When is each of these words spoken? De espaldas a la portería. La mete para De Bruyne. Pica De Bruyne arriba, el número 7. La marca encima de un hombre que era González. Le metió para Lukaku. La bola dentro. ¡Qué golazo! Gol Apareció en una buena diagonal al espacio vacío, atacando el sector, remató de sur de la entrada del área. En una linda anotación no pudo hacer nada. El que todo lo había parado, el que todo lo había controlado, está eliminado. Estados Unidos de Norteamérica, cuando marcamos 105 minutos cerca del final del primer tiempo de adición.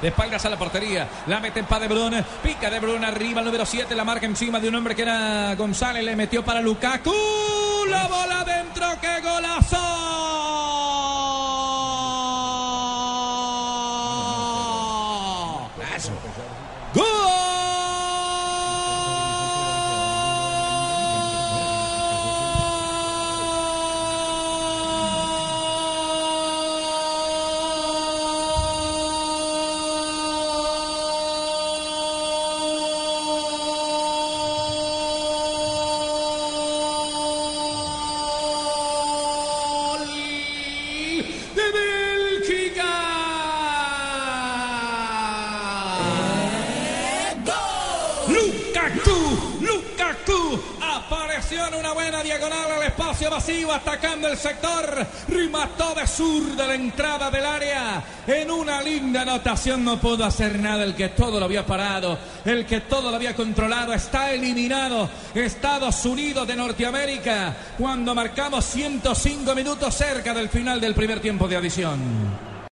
De 0.00 0.08
espaldas 0.08 0.44
a 0.44 0.50
la 0.50 0.56
portería. 0.56 1.08
La 1.26 1.40
mete 1.40 1.64
para 1.64 1.82
De 1.82 1.88
Bruyne. 1.88 2.24
Pica 2.42 2.70
De 2.70 2.78
Bruyne 2.78 3.06
arriba, 3.06 3.40
el 3.40 3.46
número 3.46 3.66
7. 3.66 3.94
La 3.94 4.04
marca 4.04 4.26
encima 4.26 4.60
de 4.60 4.68
un 4.68 4.74
hombre 4.76 4.94
que 4.94 5.02
era 5.02 5.54
González. 5.56 6.04
Le 6.04 6.14
metió 6.14 6.44
para 6.44 6.60
Lukaku. 6.60 7.12
La 7.88 8.06
bola 8.06 8.44
dentro. 8.44 8.86
¡Qué 9.00 9.20
golazo! 9.20 9.76
Gol 16.94 17.07
Apareció 50.80 51.66
en 51.66 51.74
una 51.74 51.92
buena 51.92 52.22
diagonal 52.22 52.72
al 52.72 52.82
espacio 52.82 53.30
vacío, 53.30 53.72
atacando 53.72 54.28
el 54.28 54.36
sector, 54.36 55.06
remató 55.28 55.94
de 55.94 56.06
sur 56.06 56.42
de 56.56 56.66
la 56.66 56.74
entrada 56.74 57.30
del 57.30 57.44
área. 57.44 58.02
En 58.26 58.50
una 58.50 58.82
linda 58.82 59.22
anotación 59.22 59.84
no 59.84 59.98
pudo 60.00 60.24
hacer 60.24 60.58
nada. 60.58 60.84
El 60.84 60.94
que 60.94 61.10
todo 61.10 61.38
lo 61.38 61.46
había 61.46 61.66
parado, 61.66 62.18
el 62.44 62.66
que 62.66 62.82
todo 62.82 63.10
lo 63.10 63.16
había 63.16 63.34
controlado, 63.34 63.92
está 63.92 64.32
eliminado. 64.32 65.08
Estados 65.34 66.04
Unidos 66.04 66.46
de 66.46 66.56
Norteamérica, 66.56 67.56
cuando 67.76 68.14
marcamos 68.14 68.64
105 68.64 69.54
minutos 69.54 69.94
cerca 69.94 70.34
del 70.34 70.48
final 70.48 70.80
del 70.80 70.94
primer 70.94 71.20
tiempo 71.20 71.48
de 71.48 71.56
adición. 71.56 72.47